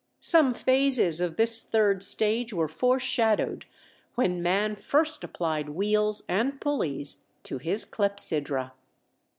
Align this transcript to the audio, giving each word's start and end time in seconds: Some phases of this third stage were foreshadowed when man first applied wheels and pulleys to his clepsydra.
Some 0.19 0.55
phases 0.55 1.21
of 1.21 1.37
this 1.37 1.61
third 1.61 2.01
stage 2.01 2.51
were 2.55 2.67
foreshadowed 2.67 3.67
when 4.15 4.41
man 4.41 4.75
first 4.75 5.23
applied 5.23 5.69
wheels 5.69 6.23
and 6.27 6.59
pulleys 6.59 7.25
to 7.43 7.59
his 7.59 7.85
clepsydra. 7.85 8.71